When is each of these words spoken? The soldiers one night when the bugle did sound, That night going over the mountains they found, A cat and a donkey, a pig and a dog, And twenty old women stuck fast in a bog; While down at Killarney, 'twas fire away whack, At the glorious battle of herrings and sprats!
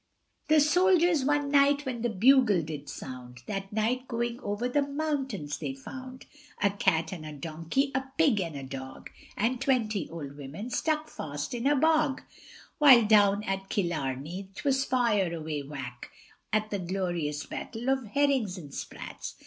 The 0.47 0.59
soldiers 0.59 1.23
one 1.23 1.51
night 1.51 1.85
when 1.85 2.01
the 2.01 2.09
bugle 2.09 2.63
did 2.63 2.89
sound, 2.89 3.43
That 3.45 3.71
night 3.71 4.07
going 4.07 4.39
over 4.39 4.67
the 4.67 4.81
mountains 4.81 5.59
they 5.59 5.75
found, 5.75 6.25
A 6.59 6.71
cat 6.71 7.11
and 7.11 7.23
a 7.23 7.31
donkey, 7.31 7.91
a 7.93 8.05
pig 8.17 8.39
and 8.41 8.55
a 8.55 8.63
dog, 8.63 9.11
And 9.37 9.61
twenty 9.61 10.09
old 10.09 10.37
women 10.37 10.71
stuck 10.71 11.07
fast 11.07 11.53
in 11.53 11.67
a 11.67 11.75
bog; 11.75 12.23
While 12.79 13.03
down 13.05 13.43
at 13.43 13.69
Killarney, 13.69 14.49
'twas 14.55 14.85
fire 14.85 15.31
away 15.35 15.61
whack, 15.61 16.09
At 16.51 16.71
the 16.71 16.79
glorious 16.79 17.45
battle 17.45 17.87
of 17.87 18.05
herrings 18.07 18.57
and 18.57 18.73
sprats! 18.73 19.35